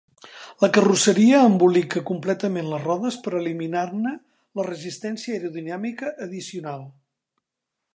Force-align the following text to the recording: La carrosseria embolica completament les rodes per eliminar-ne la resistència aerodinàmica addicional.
La 0.61 0.69
carrosseria 0.77 1.41
embolica 1.49 2.03
completament 2.11 2.71
les 2.71 2.83
rodes 2.87 3.19
per 3.27 3.35
eliminar-ne 3.43 4.17
la 4.61 4.69
resistència 4.73 5.39
aerodinàmica 5.39 6.15
addicional. 6.29 6.87